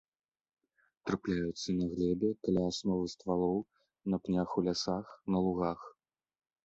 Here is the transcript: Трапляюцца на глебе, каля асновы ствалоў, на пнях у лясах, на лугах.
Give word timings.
Трапляюцца 1.09 1.69
на 1.81 1.85
глебе, 1.91 2.29
каля 2.47 2.63
асновы 2.71 3.05
ствалоў, 3.15 3.57
на 4.15 4.21
пнях 4.25 4.49
у 4.59 4.67
лясах, 4.69 5.05
на 5.35 5.47
лугах. 5.47 5.79